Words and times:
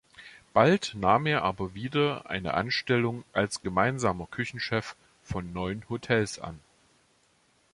Bald 0.51 0.95
nahm 0.95 1.27
er 1.27 1.43
aber 1.43 1.75
wieder 1.75 2.27
eine 2.27 2.55
Anstellung 2.55 3.23
als 3.33 3.61
gemeinsamer 3.61 4.25
Küchenchef 4.25 4.95
von 5.21 5.53
neun 5.53 5.85
Hotels 5.89 6.39
an. 6.39 6.59